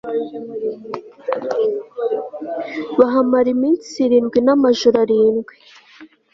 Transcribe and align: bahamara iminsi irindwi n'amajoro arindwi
bahamara 2.97 3.47
iminsi 3.55 3.93
irindwi 4.05 4.39
n'amajoro 4.43 4.95
arindwi 5.03 5.53